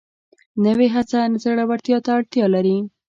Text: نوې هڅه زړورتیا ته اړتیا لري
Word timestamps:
نوې 0.65 0.87
هڅه 0.95 1.19
زړورتیا 1.43 1.97
ته 2.05 2.11
اړتیا 2.17 2.45
لري 2.55 2.77